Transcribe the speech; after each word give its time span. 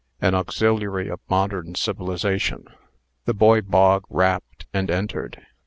AN 0.19 0.33
AUXILIARY 0.33 1.09
OF 1.09 1.19
MODERN 1.29 1.75
CIVILIZATION. 1.75 2.65
The 3.25 3.35
boy 3.35 3.61
Bog 3.61 4.03
rapped, 4.09 4.65
and 4.73 4.89
entered. 4.89 5.39